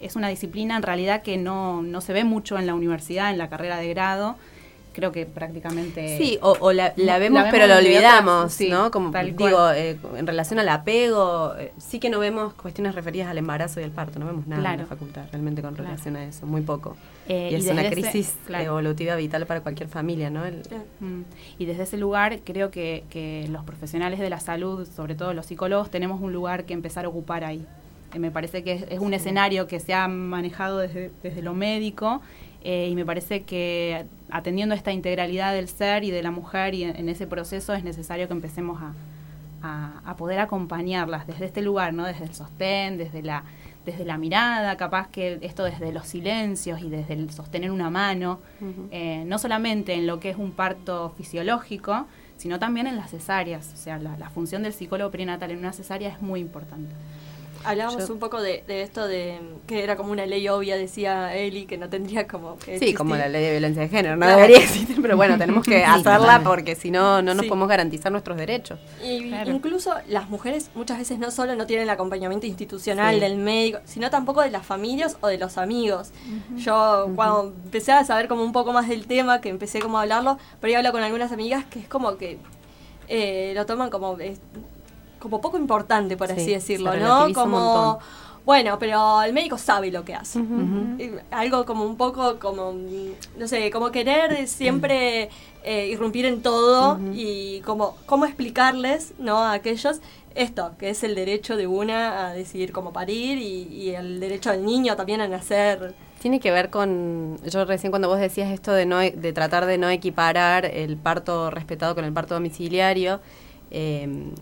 es 0.00 0.16
una 0.16 0.28
disciplina 0.28 0.76
en 0.76 0.82
realidad 0.82 1.22
que 1.22 1.36
no, 1.36 1.82
no 1.82 2.00
se 2.00 2.12
ve 2.12 2.24
mucho 2.24 2.58
en 2.58 2.66
la 2.66 2.74
universidad, 2.74 3.30
en 3.30 3.38
la 3.38 3.48
carrera 3.48 3.78
de 3.78 3.88
grado 3.88 4.36
creo 4.98 5.12
que 5.12 5.26
prácticamente... 5.26 6.18
Sí, 6.18 6.40
o, 6.42 6.72
la, 6.72 6.92
vemos, 7.20 7.44
pero 7.52 7.68
la 7.68 7.78
olvidamos, 7.78 8.60
¿no? 8.68 8.90
Como 8.90 9.12
digo, 9.22 9.70
eh, 9.70 9.96
en 10.16 10.26
relación 10.26 10.58
al 10.58 10.68
apego, 10.68 11.54
eh, 11.56 11.72
sí 11.78 12.00
que 12.00 12.10
no 12.10 12.18
vemos 12.18 12.54
cuestiones 12.54 12.96
referidas 12.96 13.28
al 13.28 13.38
embarazo 13.38 13.80
y 13.80 13.84
al 13.84 13.92
parto, 13.92 14.18
no 14.18 14.26
vemos 14.26 14.48
nada 14.48 14.72
en 14.74 14.80
la 14.80 14.86
facultad 14.86 15.26
realmente 15.30 15.62
con 15.62 15.76
relación 15.76 16.16
a 16.16 16.24
eso, 16.24 16.46
muy 16.46 16.62
poco. 16.62 16.96
Eh, 17.28 17.50
y 17.52 17.54
es 17.54 17.68
una 17.68 17.88
crisis 17.88 18.34
evolutiva 18.48 19.14
vital 19.14 19.46
para 19.46 19.60
cualquier 19.60 19.88
familia, 19.88 20.30
¿no? 20.30 20.42
Mm. 20.98 21.22
Y 21.60 21.66
desde 21.66 21.84
ese 21.84 21.96
lugar 21.96 22.40
creo 22.44 22.72
que, 22.72 23.04
que 23.08 23.46
los 23.50 23.62
profesionales 23.62 24.18
de 24.18 24.30
la 24.30 24.40
salud, 24.40 24.88
sobre 24.88 25.14
todo 25.14 25.32
los 25.32 25.46
psicólogos, 25.46 25.92
tenemos 25.92 26.20
un 26.20 26.32
lugar 26.32 26.64
que 26.64 26.74
empezar 26.74 27.04
a 27.04 27.08
ocupar 27.08 27.44
ahí 27.44 27.64
me 28.16 28.30
parece 28.30 28.62
que 28.62 28.86
es, 28.88 28.98
un 28.98 29.12
escenario 29.12 29.66
que 29.66 29.80
se 29.80 29.92
ha 29.92 30.08
manejado 30.08 30.78
desde, 30.78 31.42
lo 31.42 31.54
médico 31.54 32.22
eh, 32.62 32.88
y 32.90 32.94
me 32.94 33.04
parece 33.04 33.42
que 33.42 34.06
atendiendo 34.30 34.74
esta 34.74 34.92
integralidad 34.92 35.52
del 35.52 35.68
ser 35.68 36.04
y 36.04 36.10
de 36.10 36.22
la 36.22 36.30
mujer 36.30 36.74
y 36.74 36.84
en, 36.84 37.08
ese 37.08 37.26
proceso 37.26 37.74
es 37.74 37.84
necesario 37.84 38.26
que 38.26 38.34
empecemos 38.34 38.80
a, 38.82 38.94
poder 40.16 40.40
acompañarlas 40.40 41.28
desde 41.28 41.44
este 41.44 41.62
lugar, 41.62 41.92
¿no? 41.92 42.04
desde 42.04 42.24
el 42.24 42.34
sostén, 42.34 42.98
desde 42.98 43.22
la, 43.22 43.44
desde 43.84 44.04
la 44.04 44.18
mirada, 44.18 44.76
capaz 44.76 45.08
que 45.08 45.38
esto 45.42 45.62
desde 45.62 45.92
los 45.92 46.06
silencios 46.06 46.80
y 46.80 46.90
desde 46.90 47.14
el 47.14 47.30
sostener 47.30 47.70
una 47.70 47.88
mano, 47.88 48.40
eh, 48.90 49.22
no 49.26 49.38
solamente 49.38 49.94
en 49.94 50.08
lo 50.08 50.18
que 50.18 50.30
es 50.30 50.36
un 50.36 50.50
parto 50.50 51.14
fisiológico, 51.16 52.06
sino 52.36 52.58
también 52.58 52.86
en 52.86 52.96
las 52.96 53.10
cesáreas. 53.10 53.72
O 53.74 53.76
sea, 53.76 53.98
la, 53.98 54.16
la 54.16 54.30
función 54.30 54.62
del 54.62 54.72
psicólogo 54.72 55.10
prenatal 55.10 55.52
en 55.52 55.58
una 55.58 55.72
cesárea 55.72 56.08
es 56.08 56.20
muy 56.20 56.40
importante. 56.40 56.94
Hablábamos 57.64 58.08
un 58.10 58.18
poco 58.18 58.40
de, 58.40 58.64
esto 58.68 59.06
de 59.06 59.38
que 59.66 59.82
era 59.82 59.96
como 59.96 60.12
una 60.12 60.26
ley 60.26 60.48
obvia, 60.48 60.76
decía 60.76 61.34
Eli, 61.34 61.66
que 61.66 61.78
no 61.78 61.88
tendría 61.88 62.26
como 62.26 62.58
que 62.58 62.78
Sí, 62.78 62.94
como 62.94 63.16
la 63.16 63.28
ley 63.28 63.44
de 63.44 63.50
violencia 63.52 63.82
de 63.82 63.88
género, 63.88 64.16
no 64.16 64.26
debería 64.26 64.58
existir, 64.58 65.00
pero 65.00 65.16
bueno, 65.16 65.38
tenemos 65.38 65.64
que 65.64 65.84
hacerla 65.84 66.42
porque 66.42 66.74
si 66.74 66.90
no, 66.90 67.22
no 67.22 67.34
nos 67.34 67.46
podemos 67.46 67.68
garantizar 67.68 68.12
nuestros 68.12 68.36
derechos. 68.36 68.78
Y 69.02 69.32
incluso 69.46 69.94
las 70.08 70.28
mujeres 70.28 70.70
muchas 70.74 70.98
veces 70.98 71.18
no 71.18 71.30
solo 71.30 71.54
no 71.56 71.66
tienen 71.66 71.84
el 71.84 71.90
acompañamiento 71.90 72.46
institucional 72.46 73.20
del 73.20 73.36
médico, 73.36 73.80
sino 73.84 74.10
tampoco 74.10 74.42
de 74.42 74.50
las 74.50 74.64
familias 74.64 75.16
o 75.20 75.28
de 75.28 75.38
los 75.38 75.58
amigos. 75.58 76.10
Yo 76.56 77.10
cuando 77.14 77.54
empecé 77.64 77.92
a 77.92 78.04
saber 78.04 78.28
como 78.28 78.42
un 78.42 78.52
poco 78.52 78.72
más 78.72 78.88
del 78.88 79.06
tema, 79.06 79.40
que 79.40 79.48
empecé 79.48 79.80
como 79.80 79.98
a 79.98 80.02
hablarlo, 80.02 80.38
pero 80.60 80.72
yo 80.72 80.78
hablo 80.78 80.92
con 80.92 81.02
algunas 81.02 81.32
amigas 81.32 81.64
que 81.64 81.80
es 81.80 81.88
como 81.88 82.16
que 82.16 82.38
eh, 83.08 83.52
lo 83.54 83.66
toman 83.66 83.90
como 83.90 84.16
como 85.18 85.40
poco 85.40 85.58
importante, 85.58 86.16
por 86.16 86.30
así 86.30 86.52
decirlo, 86.52 86.96
¿no? 86.96 87.32
Como 87.32 87.98
bueno, 88.48 88.78
pero 88.78 89.20
el 89.20 89.34
médico 89.34 89.58
sabe 89.58 89.90
lo 89.90 90.06
que 90.06 90.14
hace. 90.14 90.42
Algo 91.30 91.66
como 91.66 91.84
un 91.84 91.98
poco 91.98 92.38
como, 92.38 92.74
no 93.36 93.46
sé, 93.46 93.70
como 93.70 93.90
querer 93.90 94.48
siempre 94.48 95.28
eh, 95.62 95.88
irrumpir 95.88 96.24
en 96.24 96.40
todo 96.40 96.98
y 97.12 97.60
como 97.60 97.98
cómo 98.06 98.24
explicarles, 98.24 99.12
¿no? 99.18 99.36
A 99.36 99.52
aquellos 99.52 100.00
esto, 100.34 100.72
que 100.78 100.88
es 100.88 101.04
el 101.04 101.14
derecho 101.14 101.58
de 101.58 101.66
una 101.66 102.28
a 102.28 102.32
decidir 102.32 102.72
cómo 102.72 102.90
parir 102.90 103.36
y, 103.36 103.90
el 103.90 104.18
derecho 104.18 104.50
del 104.50 104.64
niño 104.64 104.96
también 104.96 105.20
a 105.20 105.28
nacer. 105.28 105.94
Tiene 106.18 106.40
que 106.40 106.50
ver 106.50 106.70
con, 106.70 107.36
yo 107.44 107.66
recién 107.66 107.92
cuando 107.92 108.08
vos 108.08 108.18
decías 108.18 108.50
esto 108.50 108.72
de, 108.72 108.86
no, 108.86 108.98
de 109.00 109.32
tratar 109.34 109.66
de 109.66 109.76
no 109.76 109.90
equiparar 109.90 110.64
el 110.64 110.96
parto 110.96 111.50
respetado 111.50 111.94
con 111.94 112.06
el 112.06 112.14
parto 112.14 112.32
domiciliario, 112.32 113.20
eh, 113.70 114.32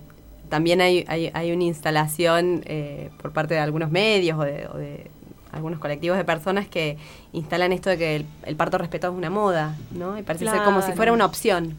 también 0.48 0.80
hay, 0.80 1.04
hay, 1.08 1.52
una 1.52 1.64
instalación 1.64 2.62
eh, 2.66 3.10
por 3.20 3.32
parte 3.32 3.54
de 3.54 3.60
algunos 3.60 3.90
medios 3.90 4.38
o 4.38 4.42
de, 4.42 5.10
algunos 5.52 5.78
colectivos 5.78 6.18
de 6.18 6.24
personas 6.24 6.68
que 6.68 6.98
instalan 7.32 7.72
esto 7.72 7.90
de 7.90 7.98
que 7.98 8.26
el, 8.44 8.56
parto 8.56 8.78
respetado 8.78 9.12
es 9.12 9.18
una 9.18 9.30
moda, 9.30 9.76
¿no? 9.90 10.18
Y 10.18 10.22
parece 10.22 10.46
ser 10.46 10.62
como 10.62 10.82
si 10.82 10.92
fuera 10.92 11.12
una 11.12 11.24
opción. 11.24 11.74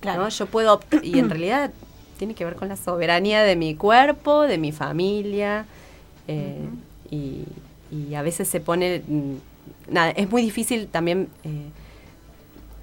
Claro. 0.00 0.28
Yo 0.28 0.46
puedo 0.46 0.80
y 1.02 1.18
en 1.18 1.28
realidad 1.28 1.70
tiene 2.18 2.34
que 2.34 2.44
ver 2.44 2.54
con 2.54 2.68
la 2.68 2.76
soberanía 2.76 3.42
de 3.42 3.56
mi 3.56 3.74
cuerpo, 3.74 4.42
de 4.42 4.58
mi 4.58 4.72
familia, 4.72 5.66
eh, 6.28 6.68
y, 7.10 7.44
a 8.14 8.22
veces 8.22 8.48
se 8.48 8.60
pone... 8.60 9.02
Mm, 9.06 9.34
nada, 9.88 10.10
es 10.10 10.30
muy 10.30 10.42
difícil 10.42 10.86
también 10.86 11.28
eh, 11.44 11.70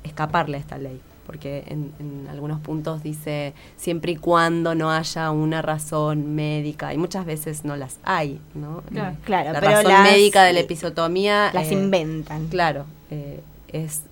escaparle 0.03 0.57
a 0.57 0.59
esta 0.59 0.77
ley 0.77 0.99
porque 1.27 1.65
en, 1.67 2.27
algunos 2.31 2.61
puntos 2.61 3.03
dice 3.03 3.53
siempre 3.75 4.13
y 4.13 4.15
cuando 4.15 4.73
no 4.73 4.91
haya 4.91 5.29
una 5.29 5.61
razón 5.61 6.33
médica, 6.33 6.93
y 6.93 6.97
muchas 6.97 7.25
veces 7.25 7.65
no 7.65 7.75
las 7.75 7.99
hay, 8.03 8.39
¿no? 8.55 8.81
Claro, 9.25 9.49
eh, 9.49 9.53
la 9.53 9.59
razón 9.59 10.03
médica 10.03 10.43
de 10.43 10.53
la 10.53 10.61
episotomía... 10.61 11.51
Las 11.53 11.67
eh, 11.67 11.73
inventan. 11.73 12.47
Claro, 12.47 12.85
eh, 13.11 13.41
es 13.67 14.03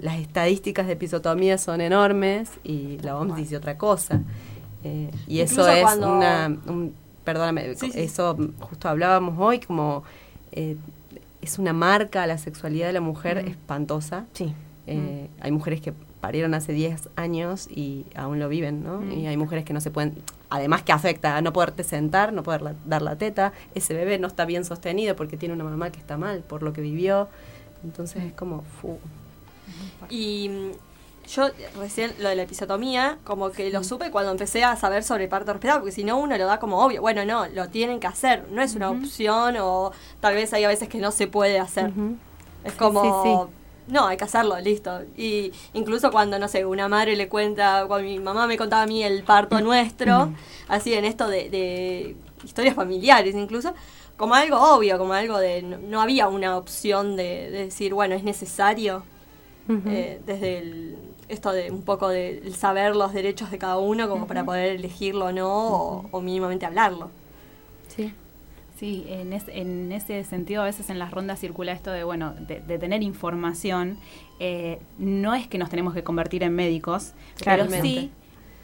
las 0.00 0.18
estadísticas 0.20 0.86
de 0.86 0.92
episotomía 0.92 1.58
son 1.58 1.80
enormes 1.80 2.48
y 2.62 2.98
la 3.02 3.18
OMS 3.18 3.36
dice 3.36 3.56
otra 3.56 3.76
cosa. 3.76 4.20
y 5.26 5.40
eso 5.40 5.68
es 5.68 5.84
una... 5.96 6.56
perdóname, 7.24 7.72
eso 7.72 8.38
justo 8.60 8.88
hablábamos 8.88 9.34
hoy 9.38 9.58
como... 9.58 10.04
es 10.52 11.58
una 11.58 11.72
marca 11.72 12.22
a 12.22 12.26
la 12.28 12.38
sexualidad 12.38 12.86
de 12.86 12.92
la 12.92 13.00
mujer 13.00 13.38
espantosa. 13.38 14.26
Sí. 14.32 14.54
Eh, 14.86 15.28
hay 15.40 15.50
mujeres 15.50 15.80
que 15.80 15.92
parieron 16.20 16.54
hace 16.54 16.72
10 16.72 17.08
años 17.16 17.68
y 17.70 18.06
aún 18.14 18.38
lo 18.38 18.48
viven, 18.48 18.82
¿no? 18.82 19.00
Mm. 19.00 19.12
Y 19.12 19.26
hay 19.26 19.36
mujeres 19.36 19.64
que 19.64 19.72
no 19.72 19.80
se 19.80 19.90
pueden, 19.90 20.14
además 20.50 20.82
que 20.82 20.92
afecta 20.92 21.36
a 21.36 21.42
no 21.42 21.52
poderte 21.52 21.84
sentar, 21.84 22.32
no 22.32 22.42
poder 22.42 22.76
dar 22.84 23.02
la 23.02 23.16
teta, 23.16 23.52
ese 23.74 23.94
bebé 23.94 24.18
no 24.18 24.26
está 24.26 24.44
bien 24.44 24.64
sostenido 24.64 25.16
porque 25.16 25.36
tiene 25.36 25.54
una 25.54 25.64
mamá 25.64 25.90
que 25.90 25.98
está 25.98 26.16
mal 26.16 26.40
por 26.40 26.62
lo 26.62 26.72
que 26.72 26.80
vivió, 26.80 27.28
entonces 27.82 28.24
es 28.24 28.32
como... 28.32 28.64
Y 30.10 30.50
yo 31.28 31.48
recién 31.78 32.12
lo 32.18 32.28
de 32.28 32.36
la 32.36 32.42
episiotomía, 32.42 33.18
como 33.24 33.50
que 33.50 33.70
lo 33.70 33.82
supe 33.82 34.10
cuando 34.10 34.30
empecé 34.30 34.64
a 34.64 34.76
saber 34.76 35.02
sobre 35.02 35.28
parto 35.28 35.52
respetado, 35.52 35.80
porque 35.80 35.92
si 35.92 36.04
no 36.04 36.18
uno 36.18 36.36
lo 36.36 36.46
da 36.46 36.58
como 36.58 36.84
obvio. 36.84 37.00
Bueno, 37.00 37.24
no, 37.24 37.46
lo 37.48 37.68
tienen 37.68 38.00
que 38.00 38.06
hacer, 38.06 38.46
no 38.50 38.62
es 38.62 38.74
una 38.74 38.90
opción 38.90 39.56
o 39.58 39.92
tal 40.20 40.34
vez 40.34 40.52
hay 40.52 40.64
a 40.64 40.68
veces 40.68 40.88
que 40.88 40.98
no 40.98 41.10
se 41.10 41.26
puede 41.26 41.58
hacer. 41.58 41.92
Es 42.64 42.74
como... 42.74 43.50
No, 43.86 44.06
hay 44.06 44.16
que 44.16 44.24
hacerlo, 44.24 44.58
listo. 44.60 45.02
Y 45.16 45.52
incluso 45.74 46.10
cuando, 46.10 46.38
no 46.38 46.48
sé, 46.48 46.64
una 46.64 46.88
madre 46.88 47.16
le 47.16 47.28
cuenta, 47.28 47.84
cuando 47.86 48.08
mi 48.08 48.18
mamá 48.18 48.46
me 48.46 48.56
contaba 48.56 48.82
a 48.82 48.86
mí 48.86 49.02
el 49.02 49.22
parto 49.24 49.60
nuestro, 49.60 50.32
así 50.68 50.94
en 50.94 51.04
esto 51.04 51.28
de, 51.28 51.50
de 51.50 52.16
historias 52.44 52.74
familiares 52.74 53.34
incluso, 53.34 53.74
como 54.16 54.34
algo 54.34 54.58
obvio, 54.58 54.98
como 54.98 55.12
algo 55.12 55.38
de 55.38 55.62
no, 55.62 56.00
había 56.00 56.28
una 56.28 56.56
opción 56.56 57.16
de, 57.16 57.50
decir, 57.50 57.94
bueno, 57.94 58.14
es 58.14 58.22
necesario 58.22 59.02
eh, 59.86 60.20
desde 60.24 60.58
el, 60.58 60.96
esto 61.28 61.52
de 61.52 61.70
un 61.70 61.82
poco 61.82 62.08
de 62.08 62.52
saber 62.56 62.94
los 62.94 63.12
derechos 63.12 63.50
de 63.50 63.58
cada 63.58 63.78
uno 63.78 64.08
como 64.08 64.26
para 64.26 64.44
poder 64.44 64.76
elegirlo 64.76 65.26
o 65.26 65.32
no 65.32 66.08
o, 66.10 66.20
mínimamente 66.20 66.66
hablarlo. 66.66 67.10
Sí. 67.88 68.12
Sí, 68.76 69.06
en, 69.08 69.32
en, 69.32 69.92
ese 69.92 70.24
sentido 70.24 70.62
a 70.62 70.64
veces 70.64 70.90
en 70.90 70.98
las 70.98 71.12
rondas 71.12 71.38
circula 71.38 71.72
esto 71.72 71.92
de, 71.92 72.02
bueno, 72.02 72.34
de, 72.34 72.78
tener 72.78 73.02
información. 73.02 73.98
Eh, 74.40 74.80
no 74.98 75.34
es 75.34 75.46
que 75.46 75.58
nos 75.58 75.70
tenemos 75.70 75.94
que 75.94 76.02
convertir 76.02 76.42
en 76.42 76.54
médicos, 76.54 77.12
pero 77.44 77.68
sí 77.68 78.10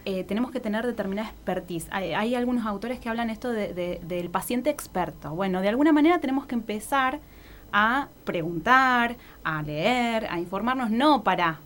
eh, 0.07 0.25
tenemos 0.25 0.51
que 0.51 0.59
tener 0.59 0.85
determinada 0.85 1.29
expertise. 1.29 1.87
Hay, 1.93 2.35
algunos 2.35 2.67
autores 2.67 2.99
que 2.99 3.09
hablan 3.09 3.31
esto 3.31 3.53
de, 3.53 4.01
del 4.03 4.31
paciente 4.31 4.71
experto. 4.71 5.31
Bueno, 5.31 5.61
de 5.61 5.69
alguna 5.69 5.93
manera 5.93 6.19
tenemos 6.19 6.47
que 6.47 6.55
empezar 6.57 7.21
a 7.73 8.09
preguntar, 8.25 9.17
a 9.45 9.63
leer, 9.63 10.27
a 10.29 10.41
informarnos, 10.41 10.91
no 10.91 11.23
para 11.23 11.61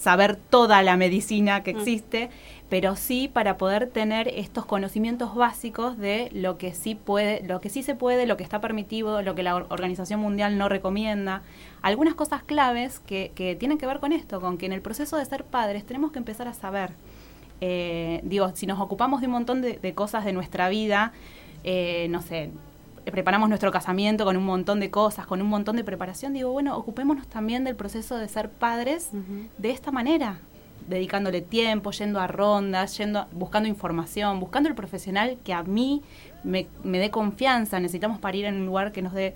saber 0.00 0.36
toda 0.36 0.82
la 0.82 0.96
medicina 0.96 1.62
que 1.62 1.74
mm. 1.74 1.78
existe, 1.78 2.30
pero 2.70 2.96
sí 2.96 3.28
para 3.28 3.58
poder 3.58 3.88
tener 3.90 4.28
estos 4.28 4.64
conocimientos 4.64 5.34
básicos 5.34 5.98
de 5.98 6.30
lo 6.32 6.56
que 6.56 6.72
sí 6.72 6.94
puede, 6.94 7.46
lo 7.46 7.60
que 7.60 7.68
sí 7.68 7.82
se 7.82 7.94
puede, 7.94 8.26
lo 8.26 8.38
que 8.38 8.42
está 8.42 8.62
permitido, 8.62 9.20
lo 9.20 9.34
que 9.34 9.42
la 9.42 9.56
Organización 9.56 10.20
Mundial 10.20 10.56
no 10.56 10.70
recomienda. 10.70 11.42
Algunas 11.82 12.14
cosas 12.14 12.42
claves 12.42 13.00
que, 13.00 13.32
que 13.34 13.56
tienen 13.56 13.76
que 13.76 13.86
ver 13.86 14.00
con 14.00 14.12
esto, 14.12 14.40
con 14.40 14.56
que 14.56 14.66
en 14.66 14.72
el 14.72 14.80
proceso 14.80 15.18
de 15.18 15.24
ser 15.26 15.44
padres 15.44 15.84
tenemos 15.84 16.12
que 16.12 16.18
empezar 16.18 16.48
a 16.48 16.54
saber. 16.54 16.92
Eh, 17.60 18.20
digo, 18.22 18.50
si 18.54 18.66
nos 18.66 18.80
ocupamos 18.80 19.20
de 19.20 19.26
un 19.26 19.32
montón 19.32 19.60
de, 19.60 19.94
cosas 19.94 20.24
de 20.24 20.32
nuestra 20.32 20.70
vida, 20.70 21.12
eh, 21.62 22.06
no 22.08 22.22
sé, 22.22 22.50
preparamos 23.04 23.48
nuestro 23.48 23.70
casamiento 23.70 24.24
con 24.24 24.36
un 24.36 24.44
montón 24.44 24.80
de 24.80 24.90
cosas, 24.90 25.26
con 25.26 25.40
un 25.40 25.48
montón 25.48 25.76
de 25.76 25.84
preparación, 25.84 26.32
digo, 26.32 26.50
bueno, 26.52 26.76
ocupémonos 26.76 27.26
también 27.28 27.64
del 27.64 27.76
proceso 27.76 28.16
de 28.16 28.28
ser 28.28 28.50
padres 28.50 29.10
de 29.58 29.70
esta 29.70 29.90
manera, 29.90 30.38
dedicándole 30.86 31.40
tiempo, 31.40 31.90
yendo 31.92 32.20
a 32.20 32.26
rondas, 32.26 32.98
yendo, 32.98 33.26
buscando 33.32 33.68
información, 33.68 34.40
buscando 34.40 34.68
el 34.68 34.74
profesional 34.74 35.38
que 35.44 35.52
a 35.52 35.62
mí 35.62 36.02
me, 36.44 36.66
dé 36.82 37.10
confianza. 37.10 37.80
Necesitamos 37.80 38.18
parir 38.18 38.44
en 38.44 38.56
un 38.56 38.66
lugar 38.66 38.92
que 38.92 39.00
nos 39.00 39.12
dé 39.12 39.34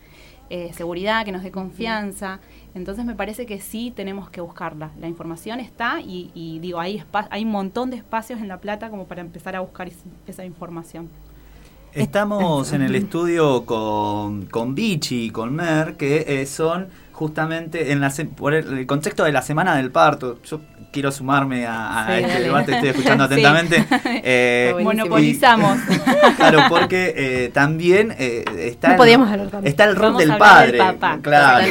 eh, 0.50 0.73
seguridad, 0.73 1.25
que 1.25 1.33
nos 1.33 1.42
dé 1.42 1.50
confianza. 1.50 2.40
Entonces 2.75 3.04
me 3.04 3.14
parece 3.14 3.47
que 3.47 3.61
sí 3.61 3.92
tenemos 3.94 4.30
que 4.30 4.40
buscarla. 4.40 4.90
La 5.00 5.09
información 5.09 5.61
está 5.61 6.00
y, 6.00 6.59
digo, 6.61 6.80
hay, 6.80 7.02
hay 7.30 7.44
un 7.44 7.50
montón 7.50 7.90
de 7.90 7.97
espacios 7.97 8.40
en 8.40 8.49
La 8.49 8.59
Plata 8.59 8.90
como 8.90 9.06
para 9.06 9.21
empezar 9.21 9.54
a 9.56 9.61
buscar 9.61 9.88
esa 10.26 10.44
información. 10.44 11.09
Estamos 11.95 12.73
en 12.73 12.83
el 12.83 12.95
estudio 12.97 13.65
con, 13.65 14.47
con 14.47 14.75
Vichy 14.75 15.27
y 15.27 15.31
con 15.31 15.55
Mer, 15.55 15.95
que 15.95 16.25
eh, 16.27 16.47
son 16.47 16.89
justamente 17.13 17.93
en 17.93 18.01
la, 18.01 18.13
por 18.37 18.53
el, 18.55 18.85
contexto 18.87 19.23
de 19.23 19.31
la 19.31 19.43
semana 19.43 19.77
del 19.77 19.93
parto. 19.93 20.41
Yo 20.43 20.61
quiero 20.91 21.13
sumarme 21.13 21.67
a, 21.67 22.19
este 22.19 22.41
debate, 22.41 22.73
estoy 22.73 22.89
escuchando 22.91 23.25
atentamente. 23.25 23.87
Eh, 24.27 24.75
Monopolizamos. 24.83 25.79
claro, 26.37 26.63
porque 26.69 27.13
eh, 27.17 27.51
también 27.53 28.15
eh, 28.19 28.45
está, 28.59 28.97
el, 28.97 29.51
está 29.65 29.85
el 29.85 29.97
rol 29.97 30.17
del 30.17 30.37
padre. 30.39 30.79
claro. 31.21 31.67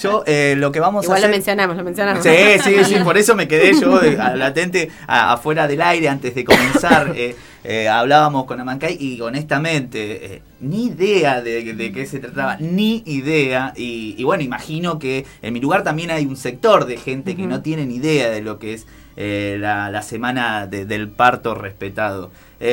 Yo 0.00 0.24
lo 0.56 0.72
que 0.72 0.80
vamos 0.80 1.04
Igual 1.04 1.16
a 1.16 1.18
hacer, 1.18 1.30
lo 1.30 1.36
mencionamos, 1.36 1.76
lo 1.76 1.84
mencionamos. 1.84 2.24
Sí, 2.24 2.30
sí, 2.64 2.84
sí, 2.84 2.94
por 3.04 3.18
eso 3.18 3.36
me 3.36 3.46
quedé 3.46 3.78
yo 3.78 4.00
latente 4.34 4.90
afuera 5.06 5.68
del 5.68 5.82
aire 5.82 6.08
antes 6.08 6.34
de 6.34 6.44
comenzar. 6.44 7.14
Eh, 7.62 7.88
hablábamos 7.88 8.46
con 8.46 8.58
Amancay 8.58 8.96
y 8.98 9.20
honestamente, 9.20 10.34
eh, 10.34 10.42
ni 10.60 10.86
idea 10.86 11.42
de, 11.42 11.92
qué 11.92 12.06
se 12.06 12.18
trataba, 12.18 12.56
ni 12.56 13.02
idea. 13.06 13.72
Y, 13.76 14.22
bueno, 14.24 14.42
imagino 14.42 14.98
que 14.98 15.26
en 15.42 15.52
mi 15.52 15.60
lugar 15.60 15.82
también 15.82 16.10
hay 16.10 16.26
un 16.26 16.36
sector 16.36 16.86
de 16.86 16.96
gente 16.96 17.36
que 17.36 17.46
no 17.46 17.60
tiene 17.60 17.86
ni 17.86 17.96
idea 17.96 18.30
de 18.30 18.40
lo 18.40 18.58
que 18.58 18.74
es 18.74 18.86
eh, 19.16 19.56
la, 19.60 20.02
semana 20.02 20.66
del 20.66 21.08
parto 21.08 21.54
respetado. 21.54 22.30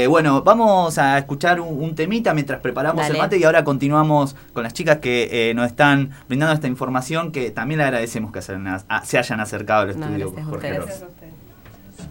bueno, 0.08 0.42
vamos 0.44 0.98
a 0.98 1.18
escuchar 1.18 1.60
un, 1.60 1.96
temita 1.96 2.34
mientras 2.34 2.62
preparamos 2.62 3.10
el 3.10 3.18
mate 3.18 3.38
y 3.38 3.44
ahora 3.44 3.64
continuamos 3.64 4.36
con 4.54 4.64
las 4.64 4.74
chicas 4.74 4.98
que 4.98 5.52
nos 5.56 5.68
están 5.68 6.12
brindando 6.30 6.54
esta 6.54 6.68
información 6.68 7.32
que 7.32 7.52
también 7.52 7.80
le 7.80 7.84
agradecemos 7.84 8.32
que 8.32 8.42
se, 8.42 8.54
hayan 8.54 9.40
acercado 9.40 9.82
al 9.82 9.90
estudio. 9.90 10.34
Jorge 10.50 10.80